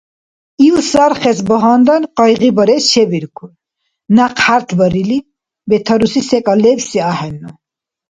Ил 0.67 0.75
сархес 0.91 1.39
багьандан 1.49 2.01
къайгъибарес 2.17 2.83
чебиркур, 2.91 3.49
някъ 4.15 4.39
хӀяртбарили, 4.45 5.17
бетаруси 5.69 6.21
секӀал 6.29 6.59
лебси 6.63 6.99
ахӀенну. 7.11 7.51